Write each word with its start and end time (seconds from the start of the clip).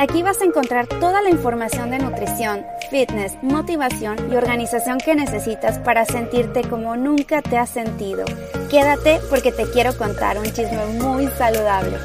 Aquí 0.00 0.22
vas 0.22 0.40
a 0.40 0.46
encontrar 0.46 0.86
toda 0.86 1.20
la 1.20 1.28
información 1.28 1.90
de 1.90 1.98
nutrición, 1.98 2.64
fitness, 2.90 3.36
motivación 3.42 4.16
y 4.32 4.34
organización 4.34 4.96
que 4.96 5.14
necesitas 5.14 5.78
para 5.78 6.06
sentirte 6.06 6.62
como 6.62 6.96
nunca 6.96 7.42
te 7.42 7.58
has 7.58 7.68
sentido. 7.68 8.24
Quédate 8.70 9.20
porque 9.28 9.52
te 9.52 9.70
quiero 9.70 9.94
contar 9.98 10.38
un 10.38 10.46
chisme 10.46 10.86
muy 11.02 11.26
saludable. 11.36 11.98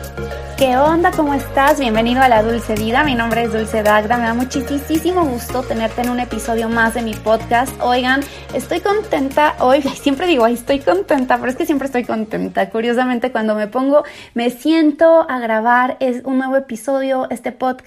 ¿Qué 0.58 0.78
onda? 0.78 1.12
¿Cómo 1.12 1.34
estás? 1.34 1.82
Bienvenido 1.82 2.22
a 2.22 2.30
La 2.30 2.42
Dulce 2.42 2.76
Vida. 2.76 3.04
Mi 3.04 3.14
nombre 3.14 3.44
es 3.44 3.52
Dulce 3.52 3.84
Dagda. 3.84 4.16
Me 4.16 4.24
da 4.24 4.34
muchísimo 4.34 5.26
gusto 5.26 5.64
tenerte 5.64 6.02
en 6.02 6.10
un 6.10 6.22
episodio 6.22 6.70
más 6.70 6.94
de 6.94 7.02
mi 7.02 7.14
podcast. 7.14 7.76
Oigan, 7.82 8.22
estoy 8.54 8.80
contenta 8.80 9.58
hoy. 9.60 9.82
Siempre 10.02 10.28
digo, 10.28 10.48
estoy 10.48 10.80
contenta, 10.80 11.38
pero 11.38 11.50
es 11.50 11.58
que 11.58 11.66
siempre 11.66 11.88
estoy 11.88 12.06
contenta. 12.06 12.70
Curiosamente, 12.70 13.34
cuando 13.34 13.54
me 13.54 13.68
pongo, 13.68 14.06
me 14.34 14.50
siento 14.50 15.30
a 15.30 15.40
grabar 15.40 15.98
es 16.00 16.24
un 16.24 16.38
nuevo 16.38 16.56
episodio, 16.56 17.28
este 17.30 17.52
podcast, 17.52 17.85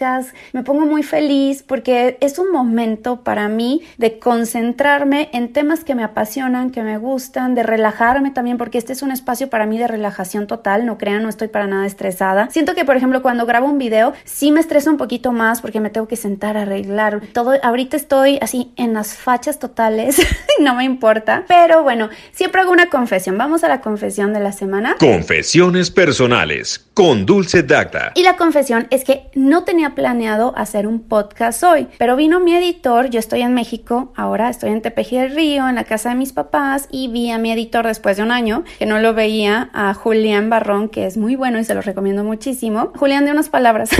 me 0.52 0.62
pongo 0.62 0.86
muy 0.86 1.02
feliz 1.02 1.62
porque 1.62 2.18
es 2.20 2.38
un 2.38 2.50
momento 2.52 3.22
para 3.22 3.48
mí 3.48 3.82
de 3.96 4.18
concentrarme 4.18 5.30
en 5.32 5.52
temas 5.52 5.84
que 5.84 5.94
me 5.94 6.04
apasionan, 6.04 6.70
que 6.70 6.82
me 6.82 6.98
gustan, 6.98 7.54
de 7.54 7.62
relajarme 7.62 8.30
también, 8.30 8.58
porque 8.58 8.78
este 8.78 8.92
es 8.92 9.02
un 9.02 9.10
espacio 9.10 9.48
para 9.50 9.66
mí 9.66 9.78
de 9.78 9.88
relajación 9.88 10.46
total. 10.46 10.86
No 10.86 10.98
crean, 10.98 11.22
no 11.22 11.28
estoy 11.28 11.48
para 11.48 11.66
nada 11.66 11.86
estresada 11.86 12.08
Siento 12.50 12.74
que, 12.74 12.84
por 12.84 12.96
ejemplo, 12.96 13.22
cuando 13.22 13.46
grabo 13.46 13.66
un 13.66 13.78
video, 13.78 14.12
sí 14.24 14.50
me 14.50 14.60
estreso 14.60 14.90
un 14.90 14.96
poquito 14.96 15.32
más 15.32 15.60
porque 15.60 15.80
me 15.80 15.90
tengo 15.90 16.08
que 16.08 16.16
sentar 16.16 16.56
a 16.56 16.62
arreglar 16.62 17.20
todo. 17.32 17.54
Ahorita 17.62 17.96
estoy 17.96 18.38
así 18.40 18.72
en 18.76 18.94
las 18.94 19.14
fachas 19.14 19.58
totales, 19.58 20.20
no 20.60 20.74
me 20.74 20.84
importa. 20.84 21.44
Pero 21.46 21.82
bueno, 21.82 22.08
siempre 22.32 22.60
hago 22.60 22.72
una 22.72 22.88
confesión. 22.88 23.36
Vamos 23.38 23.64
a 23.64 23.68
la 23.68 23.80
confesión 23.80 24.32
de 24.32 24.40
la 24.40 24.52
semana. 24.52 24.96
Confesiones 24.98 25.90
personales 25.90 26.86
con 26.94 27.26
Dulce 27.26 27.62
Dacta. 27.62 28.12
Y 28.14 28.22
la 28.22 28.36
confesión 28.36 28.86
es 28.90 29.04
que 29.04 29.30
no 29.34 29.64
tenía 29.64 29.87
planeado 29.94 30.52
hacer 30.56 30.86
un 30.86 31.00
podcast 31.00 31.62
hoy, 31.62 31.86
pero 31.98 32.16
vino 32.16 32.40
mi 32.40 32.54
editor. 32.54 33.10
Yo 33.10 33.20
estoy 33.20 33.42
en 33.42 33.54
México, 33.54 34.12
ahora 34.16 34.48
estoy 34.48 34.70
en 34.70 34.82
Tepeji 34.82 35.18
del 35.18 35.34
Río, 35.34 35.68
en 35.68 35.76
la 35.76 35.84
casa 35.84 36.08
de 36.08 36.14
mis 36.14 36.32
papás, 36.32 36.88
y 36.90 37.08
vi 37.08 37.30
a 37.30 37.38
mi 37.38 37.52
editor 37.52 37.86
después 37.86 38.16
de 38.16 38.22
un 38.22 38.32
año 38.32 38.64
que 38.78 38.86
no 38.86 38.98
lo 38.98 39.14
veía, 39.14 39.70
a 39.72 39.94
Julián 39.94 40.50
Barrón, 40.50 40.88
que 40.88 41.06
es 41.06 41.16
muy 41.16 41.36
bueno 41.36 41.58
y 41.58 41.64
se 41.64 41.74
lo 41.74 41.82
recomiendo 41.82 42.24
mucho 42.24 42.48
Julián, 42.96 43.24
de 43.24 43.32
unas 43.32 43.48
palabras. 43.48 43.90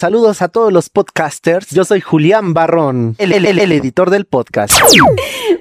Saludos 0.00 0.42
a 0.42 0.48
todos 0.48 0.72
los 0.72 0.88
podcasters. 0.88 1.70
Yo 1.70 1.84
soy 1.84 2.00
Julián 2.00 2.54
Barrón, 2.54 3.14
el, 3.18 3.32
editor 3.32 4.10
del 4.10 4.24
podcast. 4.24 4.72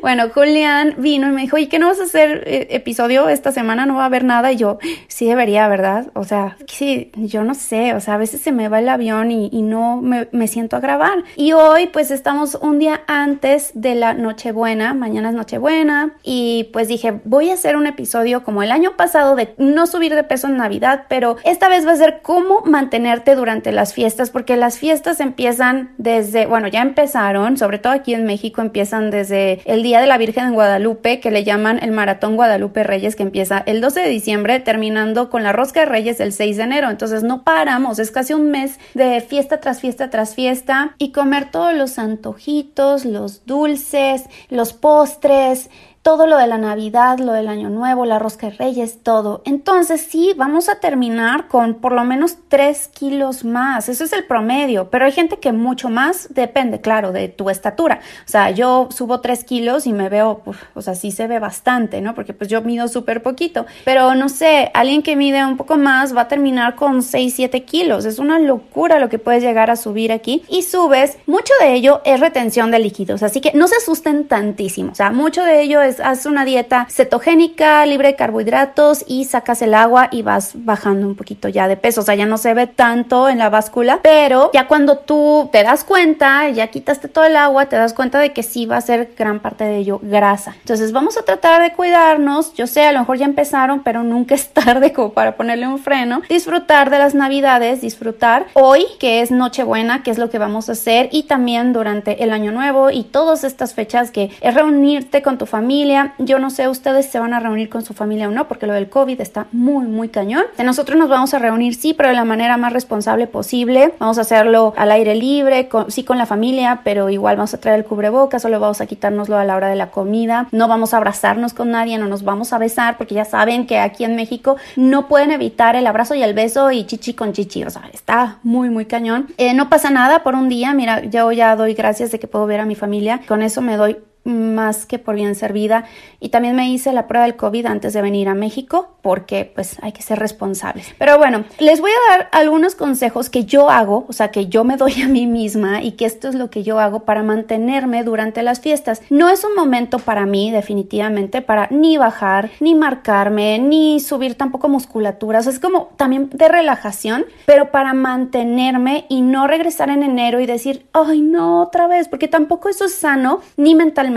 Bueno, 0.03 0.27
Julián 0.33 0.95
vino 0.97 1.29
y 1.29 1.31
me 1.31 1.43
dijo, 1.43 1.57
¿y 1.57 1.67
qué 1.67 1.79
no 1.79 1.87
vas 1.87 2.01
a 2.01 2.03
hacer 2.03 2.43
eh, 2.45 2.67
episodio 2.71 3.29
esta 3.29 3.53
semana? 3.53 3.85
No 3.85 3.95
va 3.95 4.03
a 4.03 4.07
haber 4.07 4.25
nada. 4.25 4.51
Y 4.51 4.57
yo, 4.57 4.77
sí 5.07 5.25
debería, 5.25 5.65
¿verdad? 5.69 6.07
O 6.13 6.25
sea, 6.25 6.57
sí, 6.67 7.09
yo 7.15 7.45
no 7.45 7.53
sé. 7.53 7.93
O 7.93 8.01
sea, 8.01 8.15
a 8.15 8.17
veces 8.17 8.41
se 8.41 8.51
me 8.51 8.67
va 8.67 8.79
el 8.79 8.89
avión 8.89 9.31
y, 9.31 9.61
no 9.61 10.01
me, 10.01 10.27
me, 10.33 10.49
siento 10.49 10.75
a 10.75 10.81
grabar. 10.81 11.23
Y 11.37 11.53
hoy, 11.53 11.87
pues, 11.87 12.11
estamos 12.11 12.55
un 12.55 12.79
día 12.79 13.03
antes 13.07 13.71
de 13.75 13.95
la 13.95 14.13
Nochebuena. 14.13 14.93
Mañana 14.93 15.29
es 15.29 15.35
Nochebuena. 15.35 16.17
Y 16.21 16.69
pues 16.73 16.89
dije, 16.89 17.21
voy 17.23 17.49
a 17.49 17.53
hacer 17.53 17.77
un 17.77 17.87
episodio 17.87 18.43
como 18.43 18.61
el 18.61 18.73
año 18.73 18.97
pasado 18.97 19.37
de 19.37 19.55
no 19.57 19.87
subir 19.87 20.15
de 20.15 20.25
peso 20.25 20.47
en 20.47 20.57
Navidad, 20.57 21.05
pero 21.07 21.37
esta 21.45 21.69
vez 21.69 21.87
va 21.87 21.93
a 21.93 21.95
ser 21.95 22.19
cómo 22.21 22.61
mantenerte 22.65 23.35
durante 23.35 23.71
las 23.71 23.93
fiestas, 23.93 24.31
porque 24.31 24.57
las 24.57 24.79
fiestas 24.79 25.21
empiezan 25.21 25.93
desde, 25.97 26.45
bueno, 26.45 26.67
ya 26.67 26.81
empezaron, 26.81 27.55
sobre 27.55 27.79
todo 27.79 27.93
aquí 27.93 28.13
en 28.13 28.25
México, 28.25 28.61
empiezan 28.61 29.09
desde 29.09 29.61
el 29.63 29.81
Día 29.81 29.92
de 30.01 30.07
la 30.07 30.17
Virgen 30.17 30.47
en 30.47 30.53
Guadalupe, 30.53 31.19
que 31.19 31.31
le 31.31 31.43
llaman 31.43 31.79
el 31.81 31.91
Maratón 31.91 32.35
Guadalupe 32.35 32.83
Reyes, 32.83 33.15
que 33.15 33.23
empieza 33.23 33.63
el 33.65 33.81
12 33.81 34.01
de 34.01 34.09
diciembre, 34.09 34.59
terminando 34.59 35.29
con 35.29 35.43
la 35.43 35.51
Rosca 35.51 35.81
de 35.81 35.85
Reyes 35.87 36.19
el 36.19 36.33
6 36.33 36.57
de 36.57 36.63
enero. 36.63 36.89
Entonces 36.89 37.23
no 37.23 37.43
paramos, 37.43 37.99
es 37.99 38.11
casi 38.11 38.33
un 38.33 38.51
mes 38.51 38.79
de 38.93 39.21
fiesta 39.21 39.59
tras 39.59 39.81
fiesta 39.81 40.09
tras 40.09 40.35
fiesta 40.35 40.95
y 40.97 41.11
comer 41.11 41.51
todos 41.51 41.73
los 41.73 41.99
antojitos, 41.99 43.05
los 43.05 43.45
dulces, 43.45 44.23
los 44.49 44.73
postres 44.73 45.69
todo 46.03 46.27
lo 46.27 46.37
de 46.37 46.47
la 46.47 46.57
Navidad, 46.57 47.17
lo 47.19 47.31
del 47.31 47.47
Año 47.47 47.69
Nuevo, 47.69 48.05
la 48.05 48.19
rosca 48.19 48.49
de 48.49 48.57
Reyes, 48.57 48.99
todo. 49.03 49.41
Entonces 49.45 50.01
sí, 50.01 50.33
vamos 50.35 50.67
a 50.67 50.81
terminar 50.81 51.47
con 51.47 51.75
por 51.75 51.93
lo 51.93 52.03
menos 52.03 52.37
3 52.49 52.89
kilos 52.89 53.45
más. 53.45 53.87
Eso 53.87 54.03
es 54.03 54.11
el 54.11 54.25
promedio, 54.25 54.89
pero 54.89 55.05
hay 55.05 55.13
gente 55.13 55.37
que 55.37 55.53
mucho 55.53 55.89
más, 55.89 56.27
depende, 56.33 56.81
claro, 56.81 57.13
de 57.13 57.29
tu 57.29 57.49
estatura. 57.49 58.01
O 58.25 58.29
sea, 58.29 58.51
yo 58.51 58.89
subo 58.91 59.21
3 59.21 59.45
kilos 59.45 59.87
y 59.87 59.93
me 59.93 60.09
veo, 60.09 60.41
o 60.73 60.81
sea, 60.81 60.93
sí 60.93 61.11
se 61.11 61.25
ve 61.27 61.39
bastante, 61.39 62.01
¿no? 62.01 62.13
Porque 62.13 62.33
pues 62.33 62.49
yo 62.49 62.61
mido 62.61 62.89
súper 62.89 63.23
poquito. 63.23 63.65
Pero 63.85 64.13
no 64.13 64.27
sé, 64.27 64.71
alguien 64.73 65.03
que 65.03 65.15
mide 65.15 65.45
un 65.45 65.55
poco 65.55 65.77
más 65.77 66.15
va 66.15 66.23
a 66.23 66.27
terminar 66.27 66.75
con 66.75 67.01
6, 67.01 67.33
7 67.33 67.63
kilos. 67.63 68.03
Es 68.03 68.19
una 68.19 68.39
locura 68.39 68.99
lo 68.99 69.07
que 69.07 69.19
puedes 69.19 69.41
llegar 69.41 69.71
a 69.71 69.77
subir 69.77 70.11
aquí. 70.11 70.43
Y 70.49 70.63
subes, 70.63 71.17
mucho 71.27 71.53
de 71.61 71.75
ello 71.75 72.01
es 72.03 72.19
retención 72.19 72.71
de 72.71 72.79
líquidos. 72.79 73.23
Así 73.23 73.39
que 73.39 73.53
no 73.53 73.69
se 73.69 73.77
asusten 73.77 74.27
tantísimo. 74.27 74.91
O 74.91 74.95
sea, 74.95 75.09
mucho 75.09 75.45
de 75.45 75.61
ello 75.61 75.81
es 75.81 75.92
haz 75.99 76.25
una 76.25 76.45
dieta 76.45 76.87
cetogénica, 76.89 77.85
libre 77.85 78.09
de 78.09 78.15
carbohidratos 78.15 79.03
y 79.07 79.25
sacas 79.25 79.61
el 79.61 79.73
agua 79.73 80.09
y 80.11 80.21
vas 80.21 80.51
bajando 80.53 81.07
un 81.07 81.15
poquito 81.15 81.49
ya 81.49 81.67
de 81.67 81.77
peso. 81.77 82.01
O 82.01 82.03
sea, 82.03 82.15
ya 82.15 82.25
no 82.25 82.37
se 82.37 82.53
ve 82.53 82.67
tanto 82.67 83.29
en 83.29 83.37
la 83.37 83.49
báscula, 83.49 83.99
pero 84.01 84.51
ya 84.53 84.67
cuando 84.67 84.97
tú 84.97 85.49
te 85.51 85.63
das 85.63 85.83
cuenta, 85.83 86.49
ya 86.49 86.67
quitaste 86.67 87.07
todo 87.07 87.25
el 87.25 87.35
agua, 87.35 87.67
te 87.67 87.75
das 87.75 87.93
cuenta 87.93 88.19
de 88.19 88.33
que 88.33 88.43
sí 88.43 88.65
va 88.65 88.77
a 88.77 88.81
ser 88.81 89.13
gran 89.17 89.39
parte 89.39 89.63
de 89.63 89.77
ello 89.77 89.99
grasa. 90.01 90.55
Entonces 90.59 90.91
vamos 90.91 91.17
a 91.17 91.23
tratar 91.23 91.61
de 91.61 91.73
cuidarnos. 91.73 92.53
Yo 92.53 92.67
sé, 92.67 92.85
a 92.85 92.91
lo 92.91 92.99
mejor 92.99 93.17
ya 93.17 93.25
empezaron, 93.25 93.83
pero 93.83 94.03
nunca 94.03 94.35
es 94.35 94.49
tarde 94.53 94.93
como 94.93 95.13
para 95.13 95.35
ponerle 95.35 95.67
un 95.67 95.79
freno. 95.79 96.21
Disfrutar 96.29 96.89
de 96.89 96.99
las 96.99 97.15
navidades, 97.15 97.81
disfrutar 97.81 98.47
hoy, 98.53 98.85
que 98.99 99.21
es 99.21 99.31
Nochebuena, 99.31 100.03
que 100.03 100.11
es 100.11 100.17
lo 100.17 100.29
que 100.29 100.39
vamos 100.39 100.69
a 100.69 100.73
hacer, 100.73 101.09
y 101.11 101.23
también 101.23 101.73
durante 101.73 102.23
el 102.23 102.31
Año 102.31 102.51
Nuevo 102.51 102.89
y 102.89 103.03
todas 103.03 103.43
estas 103.43 103.73
fechas 103.73 104.11
que 104.11 104.31
es 104.41 104.53
reunirte 104.53 105.21
con 105.21 105.37
tu 105.37 105.45
familia 105.45 105.82
yo 106.17 106.39
no 106.39 106.49
sé 106.49 106.67
ustedes 106.67 107.07
se 107.07 107.19
van 107.19 107.33
a 107.33 107.39
reunir 107.39 107.69
con 107.69 107.83
su 107.83 107.93
familia 107.93 108.27
o 108.27 108.31
no, 108.31 108.47
porque 108.47 108.67
lo 108.67 108.73
del 108.73 108.89
COVID 108.89 109.19
está 109.21 109.47
muy, 109.51 109.85
muy 109.85 110.09
cañón. 110.09 110.43
Nosotros 110.63 110.97
nos 110.97 111.09
vamos 111.09 111.33
a 111.33 111.39
reunir, 111.39 111.75
sí, 111.75 111.93
pero 111.93 112.09
de 112.09 112.15
la 112.15 112.25
manera 112.25 112.57
más 112.57 112.73
responsable 112.73 113.27
posible. 113.27 113.93
Vamos 113.99 114.17
a 114.17 114.21
hacerlo 114.21 114.73
al 114.77 114.91
aire 114.91 115.15
libre, 115.15 115.69
sí 115.87 116.03
con 116.03 116.17
la 116.17 116.25
familia, 116.25 116.81
pero 116.83 117.09
igual 117.09 117.35
vamos 117.37 117.53
a 117.53 117.59
traer 117.59 117.79
el 117.79 117.85
cubrebocas, 117.85 118.41
solo 118.41 118.59
vamos 118.59 118.81
a 118.81 118.85
quitárnoslo 118.85 119.37
a 119.37 119.45
la 119.45 119.55
hora 119.55 119.69
de 119.69 119.75
la 119.75 119.91
comida. 119.91 120.47
No 120.51 120.67
vamos 120.67 120.93
a 120.93 120.97
abrazarnos 120.97 121.53
con 121.53 121.71
nadie, 121.71 121.97
no 121.97 122.07
nos 122.07 122.23
vamos 122.23 122.53
a 122.53 122.57
besar, 122.57 122.97
porque 122.97 123.15
ya 123.15 123.25
saben 123.25 123.67
que 123.67 123.79
aquí 123.79 124.03
en 124.03 124.15
México 124.15 124.57
no 124.75 125.07
pueden 125.07 125.31
evitar 125.31 125.75
el 125.75 125.87
abrazo 125.87 126.15
y 126.15 126.23
el 126.23 126.33
beso 126.33 126.71
y 126.71 126.85
chichi 126.85 127.13
con 127.13 127.33
chichi. 127.33 127.63
O 127.63 127.69
sea, 127.69 127.89
está 127.93 128.39
muy, 128.43 128.69
muy 128.69 128.85
cañón. 128.85 129.27
Eh, 129.37 129.53
no 129.53 129.69
pasa 129.69 129.89
nada 129.89 130.23
por 130.23 130.35
un 130.35 130.49
día. 130.49 130.73
Mira, 130.73 131.03
yo 131.05 131.31
ya 131.31 131.55
doy 131.55 131.73
gracias 131.73 132.11
de 132.11 132.19
que 132.19 132.27
puedo 132.27 132.45
ver 132.45 132.59
a 132.59 132.65
mi 132.65 132.75
familia. 132.75 133.21
Con 133.27 133.41
eso 133.41 133.61
me 133.61 133.77
doy 133.77 133.97
más 134.23 134.85
que 134.85 134.99
por 134.99 135.15
bien 135.15 135.35
servida 135.35 135.85
y 136.19 136.29
también 136.29 136.55
me 136.55 136.69
hice 136.69 136.93
la 136.93 137.07
prueba 137.07 137.25
del 137.25 137.35
COVID 137.35 137.65
antes 137.65 137.93
de 137.93 138.01
venir 138.01 138.29
a 138.29 138.33
México 138.33 138.89
porque 139.01 139.51
pues 139.53 139.77
hay 139.81 139.91
que 139.91 140.01
ser 140.01 140.19
responsables. 140.19 140.93
Pero 140.97 141.17
bueno, 141.17 141.43
les 141.59 141.81
voy 141.81 141.91
a 141.91 142.17
dar 142.17 142.29
algunos 142.31 142.75
consejos 142.75 143.29
que 143.29 143.43
yo 143.43 143.69
hago, 143.69 144.05
o 144.07 144.13
sea, 144.13 144.29
que 144.31 144.47
yo 144.47 144.63
me 144.63 144.77
doy 144.77 145.01
a 145.01 145.07
mí 145.07 145.27
misma 145.27 145.83
y 145.83 145.93
que 145.93 146.05
esto 146.05 146.29
es 146.29 146.35
lo 146.35 146.49
que 146.49 146.63
yo 146.63 146.79
hago 146.79 147.01
para 147.01 147.21
mantenerme 147.21 148.03
durante 148.03 148.43
las 148.43 148.61
fiestas. 148.61 149.01
No 149.09 149.29
es 149.29 149.43
un 149.43 149.55
momento 149.55 149.99
para 149.99 150.25
mí 150.25 150.51
definitivamente 150.51 151.41
para 151.41 151.67
ni 151.69 151.97
bajar, 151.97 152.49
ni 152.61 152.75
marcarme, 152.75 153.59
ni 153.59 153.99
subir 153.99 154.35
tampoco 154.35 154.69
musculatura, 154.69 155.39
o 155.39 155.43
sea, 155.43 155.51
es 155.51 155.59
como 155.59 155.89
también 155.97 156.29
de 156.29 156.47
relajación, 156.47 157.25
pero 157.45 157.71
para 157.71 157.93
mantenerme 157.93 159.05
y 159.09 159.21
no 159.21 159.47
regresar 159.47 159.89
en 159.89 160.03
enero 160.03 160.39
y 160.39 160.45
decir, 160.45 160.85
ay 160.93 161.21
no, 161.21 161.61
otra 161.61 161.87
vez, 161.87 162.07
porque 162.07 162.29
tampoco 162.29 162.69
eso 162.69 162.85
es 162.85 162.95
sano 162.95 163.41
ni 163.57 163.75
mentalmente 163.75 164.12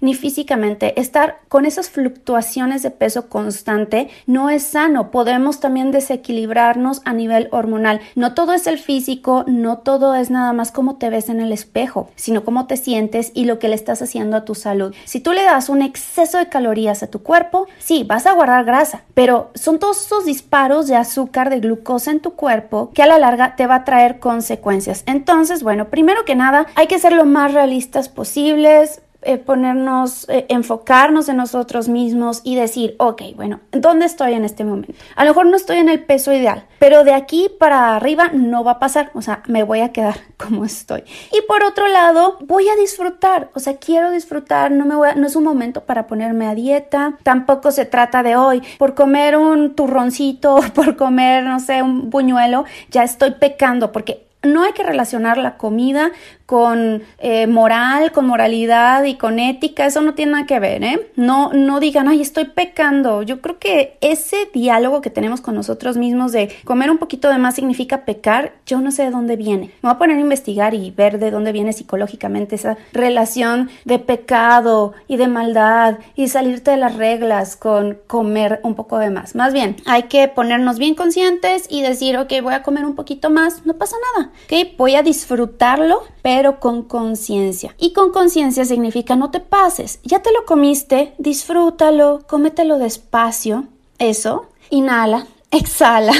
ni 0.00 0.14
físicamente. 0.14 1.00
Estar 1.00 1.40
con 1.48 1.64
esas 1.64 1.90
fluctuaciones 1.90 2.82
de 2.82 2.90
peso 2.90 3.28
constante 3.28 4.08
no 4.26 4.50
es 4.50 4.62
sano. 4.62 5.10
Podemos 5.10 5.60
también 5.60 5.90
desequilibrarnos 5.90 7.00
a 7.04 7.12
nivel 7.12 7.48
hormonal. 7.50 8.00
No 8.14 8.34
todo 8.34 8.52
es 8.52 8.66
el 8.66 8.78
físico, 8.78 9.44
no 9.46 9.78
todo 9.78 10.14
es 10.14 10.30
nada 10.30 10.52
más 10.52 10.70
cómo 10.70 10.96
te 10.96 11.10
ves 11.10 11.28
en 11.28 11.40
el 11.40 11.52
espejo, 11.52 12.10
sino 12.14 12.44
cómo 12.44 12.66
te 12.66 12.76
sientes 12.76 13.32
y 13.34 13.44
lo 13.44 13.58
que 13.58 13.68
le 13.68 13.74
estás 13.74 14.02
haciendo 14.02 14.36
a 14.36 14.44
tu 14.44 14.54
salud. 14.54 14.94
Si 15.04 15.20
tú 15.20 15.32
le 15.32 15.44
das 15.44 15.68
un 15.68 15.82
exceso 15.82 16.38
de 16.38 16.48
calorías 16.48 17.02
a 17.02 17.10
tu 17.10 17.22
cuerpo, 17.22 17.66
sí, 17.78 18.04
vas 18.04 18.26
a 18.26 18.32
guardar 18.32 18.64
grasa, 18.64 19.02
pero 19.14 19.50
son 19.54 19.78
todos 19.78 20.04
esos 20.04 20.24
disparos 20.24 20.86
de 20.86 20.96
azúcar, 20.96 21.50
de 21.50 21.60
glucosa 21.60 22.10
en 22.10 22.20
tu 22.20 22.32
cuerpo 22.32 22.90
que 22.94 23.02
a 23.02 23.06
la 23.06 23.18
larga 23.18 23.56
te 23.56 23.66
va 23.66 23.76
a 23.76 23.84
traer 23.84 24.18
consecuencias. 24.18 25.02
Entonces, 25.06 25.62
bueno, 25.62 25.88
primero 25.88 26.24
que 26.24 26.34
nada, 26.34 26.66
hay 26.74 26.86
que 26.86 26.98
ser 26.98 27.12
lo 27.12 27.24
más 27.24 27.54
realistas 27.54 28.08
posibles 28.08 29.00
eh, 29.22 29.36
ponernos, 29.36 30.28
eh, 30.28 30.46
enfocarnos 30.48 31.28
en 31.28 31.38
nosotros 31.38 31.88
mismos 31.88 32.40
y 32.44 32.54
decir, 32.54 32.94
ok, 32.98 33.22
bueno, 33.34 33.58
¿dónde 33.72 34.06
estoy 34.06 34.34
en 34.34 34.44
este 34.44 34.64
momento? 34.64 34.92
A 35.16 35.24
lo 35.24 35.30
mejor 35.30 35.46
no 35.46 35.56
estoy 35.56 35.78
en 35.78 35.88
el 35.88 36.04
peso 36.04 36.32
ideal, 36.32 36.66
pero 36.78 37.02
de 37.02 37.12
aquí 37.12 37.50
para 37.58 37.96
arriba 37.96 38.30
no 38.32 38.62
va 38.62 38.72
a 38.72 38.78
pasar, 38.78 39.10
o 39.14 39.22
sea, 39.22 39.42
me 39.48 39.64
voy 39.64 39.80
a 39.80 39.92
quedar 39.92 40.14
como 40.36 40.64
estoy. 40.64 41.02
Y 41.32 41.42
por 41.48 41.64
otro 41.64 41.88
lado, 41.88 42.38
voy 42.42 42.68
a 42.68 42.76
disfrutar, 42.76 43.50
o 43.54 43.58
sea, 43.58 43.76
quiero 43.78 44.12
disfrutar, 44.12 44.70
no, 44.70 44.84
me 44.84 44.94
voy 44.94 45.08
no 45.16 45.26
es 45.26 45.34
un 45.34 45.44
momento 45.44 45.84
para 45.84 46.06
ponerme 46.06 46.46
a 46.46 46.54
dieta, 46.54 47.18
tampoco 47.24 47.72
se 47.72 47.86
trata 47.86 48.22
de 48.22 48.36
hoy, 48.36 48.62
por 48.78 48.94
comer 48.94 49.36
un 49.36 49.74
turroncito, 49.74 50.60
por 50.74 50.96
comer, 50.96 51.42
no 51.42 51.58
sé, 51.58 51.82
un 51.82 52.08
buñuelo, 52.08 52.66
ya 52.90 53.02
estoy 53.02 53.32
pecando, 53.32 53.90
porque 53.90 54.28
no 54.42 54.62
hay 54.62 54.72
que 54.72 54.84
relacionar 54.84 55.38
la 55.38 55.56
comida 55.56 56.12
con 56.48 57.02
eh, 57.18 57.46
moral, 57.46 58.10
con 58.10 58.26
moralidad 58.26 59.04
y 59.04 59.16
con 59.16 59.38
ética, 59.38 59.84
eso 59.84 60.00
no 60.00 60.14
tiene 60.14 60.32
nada 60.32 60.46
que 60.46 60.58
ver, 60.58 60.82
¿eh? 60.82 61.10
No, 61.14 61.52
no 61.52 61.78
digan, 61.78 62.08
ay, 62.08 62.22
estoy 62.22 62.46
pecando. 62.46 63.20
Yo 63.22 63.42
creo 63.42 63.58
que 63.58 63.98
ese 64.00 64.48
diálogo 64.54 65.02
que 65.02 65.10
tenemos 65.10 65.42
con 65.42 65.54
nosotros 65.54 65.98
mismos 65.98 66.32
de 66.32 66.50
comer 66.64 66.90
un 66.90 66.96
poquito 66.96 67.28
de 67.28 67.36
más 67.36 67.56
significa 67.56 68.06
pecar, 68.06 68.54
yo 68.64 68.80
no 68.80 68.92
sé 68.92 69.02
de 69.02 69.10
dónde 69.10 69.36
viene. 69.36 69.66
Me 69.82 69.90
voy 69.90 69.90
a 69.90 69.98
poner 69.98 70.16
a 70.16 70.20
investigar 70.22 70.72
y 70.72 70.90
ver 70.90 71.18
de 71.18 71.30
dónde 71.30 71.52
viene 71.52 71.74
psicológicamente 71.74 72.54
esa 72.54 72.78
relación 72.94 73.68
de 73.84 73.98
pecado 73.98 74.94
y 75.06 75.18
de 75.18 75.28
maldad 75.28 75.98
y 76.16 76.28
salirte 76.28 76.70
de 76.70 76.78
las 76.78 76.96
reglas 76.96 77.56
con 77.56 77.98
comer 78.06 78.60
un 78.62 78.74
poco 78.74 78.96
de 78.96 79.10
más. 79.10 79.34
Más 79.34 79.52
bien, 79.52 79.76
hay 79.84 80.04
que 80.04 80.28
ponernos 80.28 80.78
bien 80.78 80.94
conscientes 80.94 81.66
y 81.68 81.82
decir, 81.82 82.16
ok, 82.16 82.32
voy 82.42 82.54
a 82.54 82.62
comer 82.62 82.86
un 82.86 82.94
poquito 82.94 83.28
más, 83.28 83.66
no 83.66 83.74
pasa 83.74 83.96
nada, 84.16 84.30
ok, 84.46 84.78
voy 84.78 84.94
a 84.94 85.02
disfrutarlo, 85.02 86.04
pero 86.22 86.37
pero 86.38 86.60
con 86.60 86.84
conciencia. 86.84 87.74
Y 87.78 87.92
con 87.92 88.12
conciencia 88.12 88.64
significa 88.64 89.16
no 89.16 89.32
te 89.32 89.40
pases. 89.40 89.98
Ya 90.04 90.22
te 90.22 90.30
lo 90.30 90.44
comiste, 90.44 91.12
disfrútalo, 91.18 92.20
cómetelo 92.28 92.78
despacio. 92.78 93.64
Eso. 93.98 94.46
Inhala, 94.70 95.26
exhala. 95.50 96.12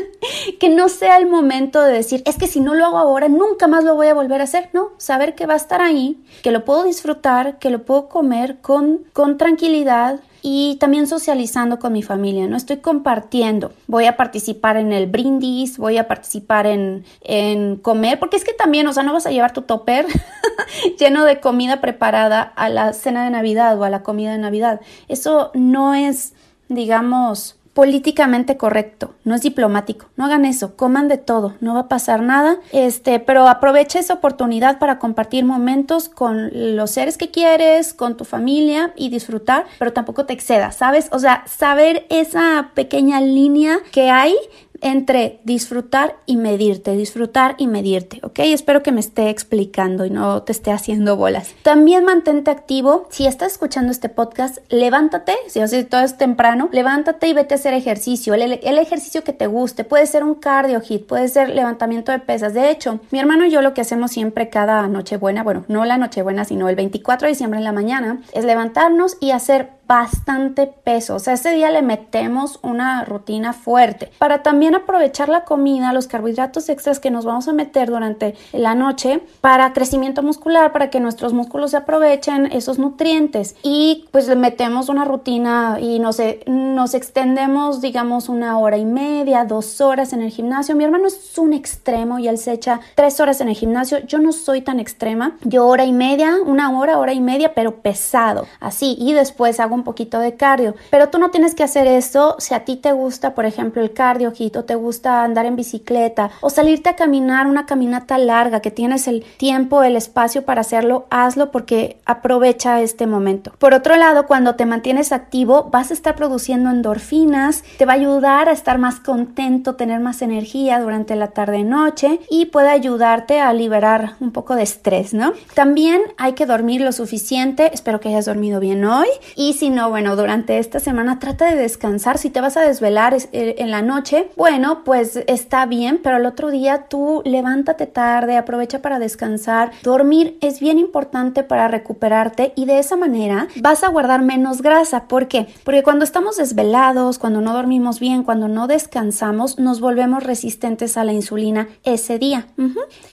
que 0.58 0.70
no 0.70 0.88
sea 0.88 1.18
el 1.18 1.28
momento 1.28 1.82
de 1.82 1.92
decir, 1.92 2.22
es 2.24 2.38
que 2.38 2.46
si 2.46 2.60
no 2.60 2.74
lo 2.74 2.86
hago 2.86 2.96
ahora, 2.96 3.28
nunca 3.28 3.66
más 3.66 3.84
lo 3.84 3.94
voy 3.94 4.06
a 4.06 4.14
volver 4.14 4.40
a 4.40 4.44
hacer. 4.44 4.70
No, 4.72 4.92
saber 4.96 5.34
que 5.34 5.44
va 5.44 5.52
a 5.52 5.58
estar 5.58 5.82
ahí, 5.82 6.18
que 6.42 6.50
lo 6.50 6.64
puedo 6.64 6.84
disfrutar, 6.84 7.58
que 7.58 7.68
lo 7.68 7.84
puedo 7.84 8.08
comer 8.08 8.62
con, 8.62 9.04
con 9.12 9.36
tranquilidad, 9.36 10.20
y 10.42 10.76
también 10.76 11.06
socializando 11.06 11.78
con 11.78 11.92
mi 11.92 12.02
familia, 12.02 12.46
¿no? 12.46 12.56
Estoy 12.56 12.78
compartiendo, 12.78 13.72
voy 13.86 14.06
a 14.06 14.16
participar 14.16 14.76
en 14.76 14.92
el 14.92 15.06
brindis, 15.06 15.78
voy 15.78 15.98
a 15.98 16.08
participar 16.08 16.66
en, 16.66 17.04
en 17.22 17.76
comer, 17.76 18.18
porque 18.18 18.36
es 18.36 18.44
que 18.44 18.52
también, 18.52 18.86
o 18.86 18.92
sea, 18.92 19.02
no 19.02 19.12
vas 19.12 19.26
a 19.26 19.30
llevar 19.30 19.52
tu 19.52 19.62
topper 19.62 20.06
lleno 20.98 21.24
de 21.24 21.40
comida 21.40 21.80
preparada 21.80 22.42
a 22.42 22.68
la 22.68 22.92
cena 22.92 23.24
de 23.24 23.30
Navidad 23.30 23.78
o 23.78 23.84
a 23.84 23.90
la 23.90 24.02
comida 24.02 24.32
de 24.32 24.38
Navidad. 24.38 24.80
Eso 25.08 25.50
no 25.54 25.94
es, 25.94 26.34
digamos, 26.68 27.57
políticamente 27.78 28.56
correcto, 28.56 29.14
no 29.22 29.36
es 29.36 29.42
diplomático. 29.42 30.06
No 30.16 30.24
hagan 30.24 30.44
eso, 30.44 30.74
coman 30.74 31.06
de 31.06 31.16
todo, 31.16 31.54
no 31.60 31.74
va 31.74 31.82
a 31.82 31.88
pasar 31.88 32.22
nada. 32.22 32.56
Este, 32.72 33.20
pero 33.20 33.46
aprovecha 33.46 34.00
esa 34.00 34.14
oportunidad 34.14 34.80
para 34.80 34.98
compartir 34.98 35.44
momentos 35.44 36.08
con 36.08 36.50
los 36.74 36.90
seres 36.90 37.16
que 37.16 37.30
quieres, 37.30 37.94
con 37.94 38.16
tu 38.16 38.24
familia 38.24 38.92
y 38.96 39.10
disfrutar, 39.10 39.64
pero 39.78 39.92
tampoco 39.92 40.26
te 40.26 40.32
excedas, 40.32 40.74
¿sabes? 40.74 41.08
O 41.12 41.20
sea, 41.20 41.44
saber 41.46 42.04
esa 42.10 42.72
pequeña 42.74 43.20
línea 43.20 43.78
que 43.92 44.10
hay 44.10 44.34
entre 44.80 45.40
disfrutar 45.44 46.16
y 46.26 46.36
medirte, 46.36 46.92
disfrutar 46.92 47.54
y 47.58 47.66
medirte, 47.66 48.20
¿ok? 48.22 48.40
Espero 48.40 48.82
que 48.82 48.92
me 48.92 49.00
esté 49.00 49.30
explicando 49.30 50.04
y 50.04 50.10
no 50.10 50.42
te 50.42 50.52
esté 50.52 50.70
haciendo 50.70 51.16
bolas. 51.16 51.54
También 51.62 52.04
mantente 52.04 52.50
activo. 52.50 53.06
Si 53.10 53.26
estás 53.26 53.52
escuchando 53.52 53.92
este 53.92 54.08
podcast, 54.08 54.58
levántate, 54.68 55.34
si 55.48 55.60
o 55.60 55.66
todo 55.86 56.00
es 56.02 56.16
temprano, 56.16 56.68
levántate 56.72 57.28
y 57.28 57.32
vete 57.32 57.54
a 57.54 57.56
hacer 57.56 57.74
ejercicio, 57.74 58.34
el, 58.34 58.42
el, 58.42 58.78
ejercicio 58.78 59.24
que 59.24 59.32
te 59.32 59.46
guste. 59.46 59.84
Puede 59.84 60.06
ser 60.06 60.24
un 60.24 60.34
cardio 60.34 60.80
hit, 60.80 61.06
puede 61.06 61.28
ser 61.28 61.50
levantamiento 61.50 62.12
de 62.12 62.18
pesas. 62.18 62.54
De 62.54 62.70
hecho, 62.70 63.00
mi 63.10 63.18
hermano 63.18 63.46
y 63.46 63.50
yo 63.50 63.62
lo 63.62 63.74
que 63.74 63.80
hacemos 63.80 64.10
siempre 64.10 64.48
cada 64.48 64.86
Nochebuena, 64.88 65.42
bueno, 65.42 65.64
no 65.68 65.84
la 65.84 65.98
Nochebuena, 65.98 66.44
sino 66.44 66.68
el 66.68 66.76
24 66.76 67.26
de 67.26 67.32
diciembre 67.32 67.58
en 67.58 67.64
la 67.64 67.72
mañana, 67.72 68.22
es 68.32 68.44
levantarnos 68.44 69.16
y 69.20 69.32
hacer 69.32 69.77
bastante 69.88 70.66
peso. 70.66 71.14
O 71.14 71.18
sea, 71.18 71.32
ese 71.32 71.50
día 71.50 71.70
le 71.70 71.80
metemos 71.80 72.60
una 72.62 73.04
rutina 73.04 73.54
fuerte 73.54 74.10
para 74.18 74.42
también 74.42 74.74
aprovechar 74.74 75.30
la 75.30 75.44
comida, 75.44 75.94
los 75.94 76.06
carbohidratos 76.06 76.68
extras 76.68 77.00
que 77.00 77.10
nos 77.10 77.24
vamos 77.24 77.48
a 77.48 77.54
meter 77.54 77.88
durante 77.88 78.36
la 78.52 78.74
noche 78.74 79.22
para 79.40 79.72
crecimiento 79.72 80.22
muscular, 80.22 80.72
para 80.72 80.90
que 80.90 81.00
nuestros 81.00 81.32
músculos 81.32 81.70
se 81.70 81.78
aprovechen 81.78 82.52
esos 82.52 82.78
nutrientes. 82.78 83.56
Y 83.62 84.06
pues 84.12 84.28
le 84.28 84.36
metemos 84.36 84.90
una 84.90 85.06
rutina 85.06 85.78
y 85.80 85.98
nos, 86.00 86.18
nos 86.46 86.92
extendemos, 86.92 87.80
digamos, 87.80 88.28
una 88.28 88.58
hora 88.58 88.76
y 88.76 88.84
media, 88.84 89.46
dos 89.46 89.80
horas 89.80 90.12
en 90.12 90.20
el 90.20 90.30
gimnasio. 90.30 90.76
Mi 90.76 90.84
hermano 90.84 91.06
es 91.06 91.38
un 91.38 91.54
extremo 91.54 92.18
y 92.18 92.28
él 92.28 92.36
se 92.36 92.52
echa 92.52 92.80
tres 92.94 93.20
horas 93.20 93.40
en 93.40 93.48
el 93.48 93.56
gimnasio. 93.56 94.00
Yo 94.00 94.18
no 94.18 94.32
soy 94.32 94.60
tan 94.60 94.80
extrema. 94.80 95.38
Yo 95.44 95.66
hora 95.66 95.86
y 95.86 95.92
media, 95.92 96.36
una 96.44 96.78
hora, 96.78 96.98
hora 96.98 97.14
y 97.14 97.20
media, 97.20 97.54
pero 97.54 97.76
pesado. 97.76 98.46
Así. 98.60 98.94
Y 99.00 99.14
después 99.14 99.60
hago 99.60 99.77
un 99.78 99.84
poquito 99.84 100.18
de 100.18 100.34
cardio. 100.34 100.74
Pero 100.90 101.08
tú 101.08 101.18
no 101.18 101.30
tienes 101.30 101.54
que 101.54 101.62
hacer 101.62 101.86
eso 101.86 102.36
si 102.38 102.54
a 102.54 102.64
ti 102.64 102.76
te 102.76 102.92
gusta, 102.92 103.34
por 103.34 103.46
ejemplo, 103.46 103.82
el 103.82 103.92
cardio 103.92 104.32
hit 104.32 104.56
o 104.56 104.64
te 104.64 104.74
gusta 104.74 105.22
andar 105.22 105.46
en 105.46 105.56
bicicleta 105.56 106.30
o 106.40 106.50
salirte 106.50 106.90
a 106.90 106.96
caminar 106.96 107.46
una 107.46 107.66
caminata 107.66 108.18
larga 108.18 108.60
que 108.60 108.70
tienes 108.70 109.08
el 109.08 109.24
tiempo, 109.36 109.82
el 109.82 109.96
espacio 109.96 110.44
para 110.44 110.60
hacerlo, 110.60 111.06
hazlo 111.10 111.50
porque 111.50 111.98
aprovecha 112.04 112.80
este 112.80 113.06
momento. 113.06 113.52
Por 113.58 113.74
otro 113.74 113.96
lado, 113.96 114.26
cuando 114.26 114.54
te 114.54 114.66
mantienes 114.66 115.12
activo, 115.12 115.68
vas 115.70 115.90
a 115.90 115.94
estar 115.94 116.16
produciendo 116.16 116.70
endorfinas, 116.70 117.62
te 117.78 117.86
va 117.86 117.92
a 117.92 117.96
ayudar 117.96 118.48
a 118.48 118.52
estar 118.52 118.78
más 118.78 119.00
contento, 119.00 119.76
tener 119.76 120.00
más 120.00 120.22
energía 120.22 120.80
durante 120.80 121.16
la 121.16 121.28
tarde 121.28 121.62
noche 121.64 122.20
y 122.30 122.46
puede 122.46 122.70
ayudarte 122.70 123.40
a 123.40 123.52
liberar 123.52 124.14
un 124.20 124.32
poco 124.32 124.54
de 124.54 124.62
estrés, 124.62 125.14
¿no? 125.14 125.32
También 125.54 126.02
hay 126.16 126.32
que 126.32 126.46
dormir 126.46 126.80
lo 126.80 126.92
suficiente, 126.92 127.70
espero 127.72 128.00
que 128.00 128.08
hayas 128.08 128.26
dormido 128.26 128.60
bien 128.60 128.84
hoy 128.84 129.08
y 129.36 129.54
si 129.54 129.67
no, 129.70 129.90
bueno, 129.90 130.16
durante 130.16 130.58
esta 130.58 130.80
semana 130.80 131.18
trata 131.18 131.46
de 131.50 131.56
descansar. 131.56 132.18
Si 132.18 132.30
te 132.30 132.40
vas 132.40 132.56
a 132.56 132.62
desvelar 132.62 133.14
eh, 133.32 133.56
en 133.58 133.70
la 133.70 133.82
noche, 133.82 134.30
bueno, 134.36 134.82
pues 134.84 135.20
está 135.26 135.66
bien, 135.66 136.00
pero 136.02 136.16
el 136.16 136.26
otro 136.26 136.50
día 136.50 136.86
tú 136.88 137.22
levántate 137.24 137.86
tarde, 137.86 138.36
aprovecha 138.36 138.80
para 138.80 138.98
descansar. 138.98 139.72
Dormir 139.82 140.38
es 140.40 140.60
bien 140.60 140.78
importante 140.78 141.42
para 141.42 141.68
recuperarte 141.68 142.52
y 142.56 142.64
de 142.64 142.78
esa 142.78 142.96
manera 142.96 143.48
vas 143.60 143.84
a 143.84 143.88
guardar 143.88 144.22
menos 144.22 144.62
grasa. 144.62 145.04
¿Por 145.04 145.28
qué? 145.28 145.48
Porque 145.64 145.82
cuando 145.82 146.04
estamos 146.04 146.38
desvelados, 146.38 147.18
cuando 147.18 147.42
no 147.42 147.52
dormimos 147.52 148.00
bien, 148.00 148.22
cuando 148.22 148.48
no 148.48 148.66
descansamos, 148.66 149.58
nos 149.58 149.80
volvemos 149.80 150.22
resistentes 150.22 150.96
a 150.96 151.04
la 151.04 151.12
insulina 151.12 151.68
ese 151.84 152.18
día. 152.18 152.46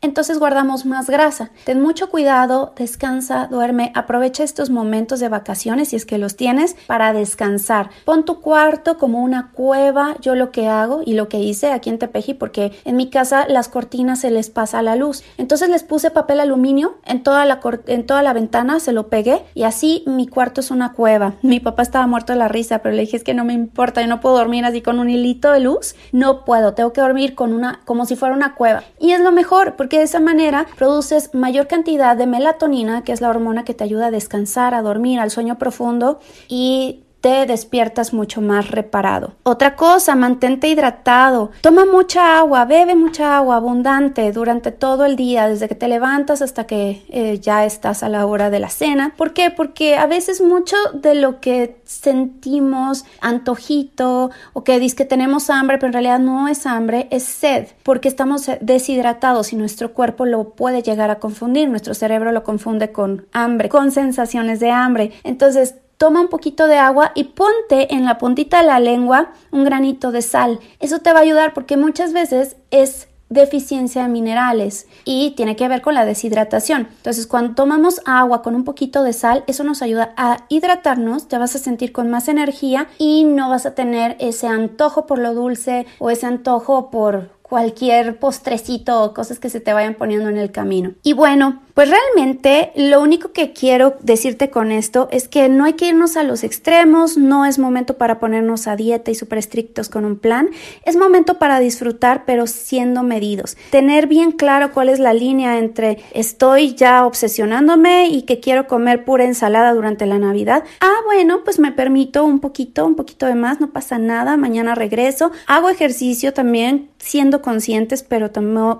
Entonces 0.01 0.39
guardamos 0.39 0.85
más 0.85 1.09
grasa. 1.09 1.51
Ten 1.65 1.81
mucho 1.81 2.09
cuidado, 2.09 2.73
descansa, 2.77 3.47
duerme, 3.47 3.91
aprovecha 3.93 4.43
estos 4.43 4.69
momentos 4.69 5.19
de 5.19 5.29
vacaciones 5.29 5.89
si 5.89 5.97
es 5.97 6.05
que 6.05 6.17
los 6.17 6.35
tienes 6.35 6.44
para 6.88 7.13
descansar. 7.13 7.89
Pon 8.05 8.25
tu 8.25 8.39
cuarto 8.39 8.98
como 8.98 9.24
una 9.24 9.51
cueva. 9.51 10.15
Yo 10.22 10.36
lo 10.36 10.51
que 10.51 10.67
hago 10.67 11.01
y 11.05 11.13
lo 11.13 11.27
que 11.27 11.39
hice 11.39 11.72
aquí 11.72 11.89
en 11.89 11.98
Tepeji, 11.98 12.36
porque 12.36 12.72
en 12.86 12.96
mi 12.96 13.10
casa 13.10 13.48
las 13.48 13.67
cortinas 13.67 14.19
se 14.19 14.29
les 14.29 14.50
pasa 14.50 14.81
la 14.81 14.96
luz. 14.96 15.24
Entonces 15.38 15.69
les 15.69 15.84
puse 15.84 16.12
papel 16.12 16.39
aluminio 16.39 16.98
en 17.05 17.24
toda 17.24 17.46
la, 17.46 17.60
en 17.88 18.05
toda 18.05 18.22
la 18.22 18.34
ventana, 18.34 18.79
se 18.79 18.91
lo 18.91 19.08
pegué 19.08 19.41
y 19.55 19.63
así 19.63 20.03
mi 20.05 20.27
cuarto 20.27 20.62
es 20.62 20.69
una 20.72 20.93
cueva. 20.93 21.34
Mi 21.41 21.60
papá 21.60 21.81
estaba 21.81 22.05
muerto 22.05 22.34
de 22.34 22.39
la 22.39 22.48
risa, 22.48 22.79
pero 22.79 22.96
le 22.96 23.01
dije 23.01 23.17
es 23.17 23.24
que 23.24 23.34
no 23.34 23.43
me 23.43 23.53
importa, 23.53 24.01
yo 24.01 24.08
no 24.08 24.22
puedo 24.22 24.38
dormir 24.38 24.65
así 24.65 24.81
con 24.81 25.00
un 25.00 25.10
hilito 25.10 25.51
de 25.51 25.62
luz. 25.62 25.96
No 26.12 26.46
puedo, 26.46 26.74
tengo 26.74 26.93
que 26.93 27.01
dormir 27.01 27.34
con 27.34 27.53
una, 27.53 27.81
como 27.86 28.05
si 28.05 28.15
fuera 28.15 28.36
una 28.36 28.55
cueva. 28.55 28.84
Y 29.00 29.12
es 29.12 29.22
lo 29.22 29.31
mejor, 29.31 29.75
porque 29.75 29.98
de 29.98 30.03
esa 30.03 30.19
manera 30.19 30.67
produces 30.77 31.34
mayor 31.34 31.67
cantidad 31.67 32.15
de 32.15 32.27
melatonina, 32.27 33.03
que 33.03 33.12
es 33.12 33.22
la 33.22 33.29
hormona 33.29 33.63
que 33.63 33.74
te 33.74 33.84
ayuda 33.84 34.08
a 34.08 34.12
descansar, 34.12 34.74
a 34.74 34.81
dormir, 34.81 35.19
al 35.19 35.31
sueño 35.31 35.58
profundo 35.58 36.19
y 36.48 37.06
te 37.25 37.48
despiertas 37.48 38.13
mucho 38.13 38.39
más 38.39 38.70
reparado. 38.70 39.34
Otra 39.42 39.75
cosa, 39.75 40.13
mantente 40.13 40.68
hidratado. 40.68 41.50
Toma 41.62 41.84
mucha 41.84 42.38
agua, 42.38 42.65
bebe 42.65 42.94
mucha 42.94 43.36
agua 43.36 43.56
abundante 43.56 44.32
durante 44.32 44.72
todo 44.72 45.06
el 45.06 45.15
día, 45.15 45.48
desde 45.48 45.68
que 45.68 45.74
te 45.74 45.88
levantas 45.88 46.44
hasta 46.44 46.68
que 46.68 47.04
eh, 47.10 47.39
ya 47.39 47.65
estás 47.65 48.04
a 48.04 48.10
la 48.10 48.27
hora 48.27 48.51
de 48.51 48.60
la 48.60 48.70
cena. 48.70 49.15
¿Por 49.18 49.34
qué? 49.34 49.50
Porque 49.50 49.96
a 49.96 50.06
veces 50.06 50.39
mucho 50.39 50.75
de 50.94 51.15
lo 51.15 51.39
que 51.39 51.82
sentimos 51.84 53.06
antojito 53.22 54.30
o 54.54 54.63
que 54.63 54.80
dice 54.80 54.98
que 54.98 55.06
tenemos 55.06 55.50
hambre, 55.50 55.80
pero 55.80 55.88
en 55.88 55.94
realidad 55.94 56.20
no 56.20 56.48
es 56.48 56.68
hambre, 56.68 57.08
es 57.10 57.24
sed, 57.24 57.70
porque 57.82 58.08
estamos 58.08 58.51
deshidratados 58.62 59.51
y 59.51 59.56
nuestro 59.56 59.94
cuerpo 59.94 60.27
lo 60.27 60.51
puede 60.51 60.84
llegar 60.84 61.10
a 61.10 61.18
confundir, 61.18 61.70
nuestro 61.70 61.96
cerebro 61.96 62.32
lo 62.32 62.44
confunde 62.44 62.92
con 62.92 63.25
hambre, 63.32 63.68
con 63.68 63.89
sensaciones 63.92 64.60
de 64.60 64.70
hambre. 64.70 65.12
Entonces, 65.24 65.74
toma 65.97 66.21
un 66.21 66.27
poquito 66.27 66.67
de 66.67 66.77
agua 66.77 67.11
y 67.15 67.25
ponte 67.25 67.93
en 67.93 68.05
la 68.05 68.17
puntita 68.17 68.61
de 68.61 68.67
la 68.67 68.79
lengua 68.79 69.31
un 69.51 69.63
granito 69.63 70.11
de 70.11 70.21
sal. 70.21 70.59
Eso 70.79 70.99
te 70.99 71.13
va 71.13 71.19
a 71.19 71.23
ayudar 71.23 71.53
porque 71.53 71.77
muchas 71.77 72.13
veces 72.13 72.57
es 72.71 73.07
deficiencia 73.29 74.03
de 74.03 74.09
minerales 74.09 74.87
y 75.03 75.31
tiene 75.31 75.55
que 75.55 75.67
ver 75.67 75.81
con 75.81 75.95
la 75.95 76.05
deshidratación. 76.05 76.87
Entonces, 76.97 77.27
cuando 77.27 77.55
tomamos 77.55 78.01
agua 78.05 78.41
con 78.41 78.55
un 78.55 78.63
poquito 78.63 79.03
de 79.03 79.13
sal, 79.13 79.43
eso 79.47 79.63
nos 79.63 79.81
ayuda 79.81 80.13
a 80.15 80.45
hidratarnos, 80.49 81.27
te 81.27 81.37
vas 81.37 81.55
a 81.55 81.59
sentir 81.59 81.91
con 81.91 82.09
más 82.09 82.27
energía 82.27 82.87
y 82.97 83.23
no 83.23 83.49
vas 83.49 83.65
a 83.65 83.73
tener 83.73 84.15
ese 84.19 84.47
antojo 84.47 85.07
por 85.07 85.19
lo 85.19 85.33
dulce 85.33 85.85
o 85.99 86.09
ese 86.09 86.27
antojo 86.27 86.91
por 86.91 87.35
cualquier 87.41 88.19
postrecito 88.19 89.03
o 89.03 89.13
cosas 89.13 89.39
que 89.39 89.49
se 89.49 89.59
te 89.59 89.73
vayan 89.73 89.95
poniendo 89.95 90.29
en 90.29 90.37
el 90.37 90.51
camino. 90.51 90.93
Y 91.03 91.13
bueno, 91.13 91.61
pues 91.75 91.89
realmente 91.89 92.72
lo 92.75 93.01
único 93.01 93.34
que 93.34 93.51
quiero 93.51 93.98
decirte 94.00 94.50
con 94.50 94.72
esto 94.72 95.10
es 95.12 95.27
que 95.27 95.50
no 95.50 95.65
hay 95.65 95.74
que 95.74 95.89
irnos 95.89 96.15
a 96.15 96.24
los 96.24 96.46
extremos, 96.46 97.17
no 97.17 97.46
es 97.46 97.60
momento 97.60 97.98
para 97.98 98.17
ponernos 98.17 98.67
a 98.67 98.77
dieta 98.77 99.12
y 99.12 99.15
súper 99.15 99.39
estrictos 99.39 99.89
con 99.89 100.05
un 100.05 100.17
plan, 100.17 100.50
es 100.86 100.96
momento 100.96 101.38
para 101.38 101.60
disfrutar 101.60 102.24
pero 102.25 102.48
siendo 102.48 103.03
medidos. 103.03 103.58
Tener 103.72 104.08
bien 104.08 104.32
claro 104.32 104.72
cuál 104.72 104.88
es 104.88 105.00
la 105.00 105.13
línea 105.13 105.60
entre 105.60 106.00
estoy 106.13 106.75
ya 106.75 107.05
obsesionándome 107.05 108.08
y 108.08 108.22
que 108.22 108.39
quiero 108.39 108.67
comer 108.67 109.03
pura 109.03 109.25
ensalada 109.25 109.74
durante 109.74 110.05
la 110.05 110.17
Navidad. 110.17 110.63
Ah, 110.79 111.01
bueno, 111.03 111.41
pues 111.44 111.60
me 111.60 111.74
permito 111.74 112.24
un 112.24 112.39
poquito, 112.39 112.86
un 112.86 112.96
poquito 112.96 113.25
de 113.25 113.36
más, 113.36 113.60
no 113.60 113.72
pasa 113.72 113.98
nada, 113.98 114.38
mañana 114.38 114.75
regreso, 114.75 115.34
hago 115.46 115.70
ejercicio 115.70 116.34
también 116.34 116.89
siendo 117.00 117.41
conscientes, 117.41 118.01
pero, 118.01 118.32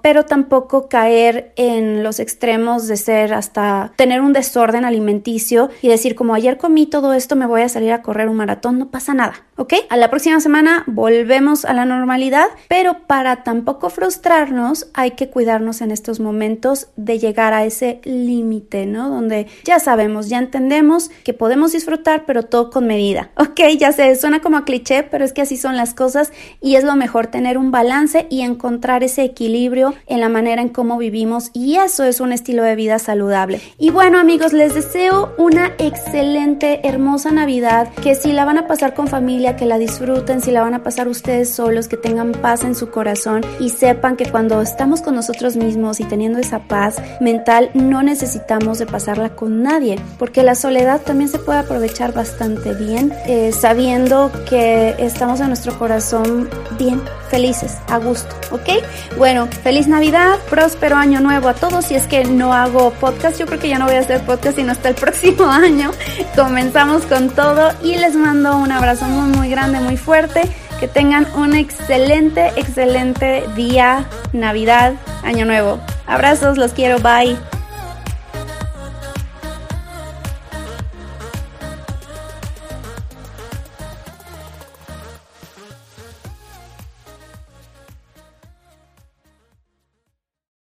pero 0.02 0.24
tampoco 0.24 0.88
caer 0.90 1.52
en 1.58 2.02
los 2.02 2.20
extremos 2.20 2.85
de 2.88 2.98
ser 2.98 3.34
hasta 3.34 3.94
tener 3.96 4.22
un 4.22 4.34
desorden 4.34 4.86
alimenticio 4.86 5.70
y 5.82 5.88
decir 5.88 6.16
como 6.16 6.34
ayer 6.34 6.58
comí 6.58 6.86
todo 6.86 7.14
esto, 7.14 7.36
me 7.36 7.46
voy 7.46 7.62
a 7.62 7.70
salir 7.70 7.92
a 7.92 8.02
correr 8.02 8.30
un 8.30 8.38
maratón, 8.38 8.80
no 8.80 8.90
pasa 8.90 9.14
nada, 9.14 9.34
¿ok? 9.58 9.74
A 9.90 9.98
la 9.98 10.10
próxima 10.10 10.40
semana 10.40 10.84
volvemos 10.88 11.66
a 11.66 11.74
la 11.74 11.86
normalidad, 11.86 12.48
pero 12.68 13.06
para 13.08 13.44
tampoco 13.44 13.90
frustrarnos 13.90 14.88
hay 14.94 15.12
que 15.12 15.30
cuidarnos 15.30 15.82
en 15.82 15.92
estos 15.92 16.20
momentos 16.20 16.88
de 16.96 17.20
llegar 17.20 17.54
a 17.54 17.66
ese 17.66 18.02
límite, 18.04 18.86
¿no? 18.86 19.10
Donde 19.10 19.48
ya 19.64 19.80
sabemos, 19.80 20.30
ya 20.30 20.40
entendemos 20.40 21.10
que 21.24 21.34
podemos 21.34 21.72
disfrutar, 21.72 22.26
pero 22.26 22.44
todo 22.44 22.70
con 22.70 22.88
medida, 22.88 23.32
¿ok? 23.38 23.62
Ya 23.78 23.92
sé, 23.92 24.16
suena 24.16 24.42
como 24.42 24.58
a 24.58 24.66
cliché, 24.66 25.04
pero 25.04 25.26
es 25.26 25.34
que 25.34 25.42
así 25.42 25.58
son 25.58 25.78
las 25.78 25.94
cosas 25.94 26.32
y 26.62 26.76
es 26.76 26.84
lo 26.84 26.96
mejor 26.96 27.28
tener 27.28 27.58
un 27.58 27.72
balance 27.72 28.28
y 28.30 28.42
encontrar 28.42 29.04
ese 29.04 29.24
equilibrio 29.24 29.94
en 30.08 30.20
la 30.20 30.30
manera 30.30 30.62
en 30.62 30.70
cómo 30.70 30.98
vivimos 30.98 31.52
y 31.54 31.76
eso 31.76 32.04
es 32.04 32.20
un 32.20 32.32
estilo 32.32 32.64
vida 32.76 33.00
saludable. 33.00 33.62
Y 33.78 33.90
bueno 33.90 34.20
amigos, 34.20 34.54
les 34.54 34.74
deseo 34.74 35.34
una 35.38 35.74
excelente, 35.78 36.88
hermosa 36.88 37.32
Navidad, 37.32 37.90
que 38.02 38.16
si 38.16 38.32
la 38.32 38.46
van 38.46 38.58
a 38.58 38.68
pasar 38.68 38.94
con 38.94 39.08
familia, 39.08 39.56
que 39.56 39.66
la 39.66 39.78
disfruten, 39.78 40.42
si 40.42 40.52
la 40.52 40.62
van 40.62 40.74
a 40.74 40.84
pasar 40.84 41.08
ustedes 41.08 41.50
solos, 41.50 41.88
que 41.88 41.98
tengan 41.98 42.32
paz 42.32 42.64
en 42.64 42.76
su 42.76 42.90
corazón 42.90 43.42
y 43.60 43.70
sepan 43.70 44.16
que 44.16 44.26
cuando 44.30 44.62
estamos 44.62 45.02
con 45.02 45.16
nosotros 45.16 45.56
mismos 45.56 46.00
y 46.00 46.04
teniendo 46.06 46.40
esa 46.40 46.60
paz 46.60 47.02
mental, 47.20 47.72
no 47.74 48.04
necesitamos 48.04 48.80
de 48.80 48.86
pasarla 48.86 49.36
con 49.36 49.64
nadie, 49.64 49.98
porque 50.18 50.44
la 50.44 50.56
soledad 50.56 51.02
también 51.02 51.30
se 51.30 51.40
puede 51.40 51.60
aprovechar 51.60 52.14
bastante 52.14 52.74
bien, 52.74 53.14
eh, 53.28 53.52
sabiendo 53.52 54.32
que 54.50 54.96
estamos 55.00 55.40
en 55.40 55.48
nuestro 55.48 55.78
corazón 55.78 56.50
bien, 56.78 57.02
felices, 57.36 57.78
a 57.90 57.98
gusto. 57.98 58.34
¿ok? 58.52 58.70
Bueno, 59.18 59.48
feliz 59.48 59.90
Navidad, 59.90 60.40
próspero 60.50 60.96
año 60.96 61.20
nuevo 61.20 61.50
a 61.50 61.54
todos. 61.54 61.84
Si 61.84 61.94
es 61.94 62.08
que 62.08 62.24
no 62.24 62.54
hago 62.54 62.92
podcast, 62.92 63.38
yo 63.38 63.46
creo 63.46 63.60
que 63.60 63.68
ya 63.68 63.78
no 63.78 63.88
voy 63.88 63.96
a 63.96 64.00
hacer 64.00 64.22
podcast 64.22 64.56
sino 64.56 64.72
hasta 64.72 64.88
el 64.88 64.96
próximo 65.06 65.46
año. 65.48 65.92
Comenzamos 66.34 67.04
con 67.04 67.30
todo 67.30 67.74
y 67.84 67.96
les 67.98 68.16
mando 68.16 68.56
un 68.58 68.72
abrazo 68.72 69.04
muy, 69.06 69.36
muy 69.36 69.50
grande, 69.50 69.82
muy 69.82 69.98
fuerte. 69.98 70.44
Que 70.80 70.88
tengan 70.88 71.28
un 71.36 71.56
excelente, 71.56 72.52
excelente 72.56 73.44
día, 73.56 74.06
Navidad, 74.32 74.94
Año 75.24 75.46
Nuevo. 75.46 75.80
Abrazos, 76.06 76.58
los 76.58 76.72
quiero, 76.72 77.00
bye. 77.00 77.38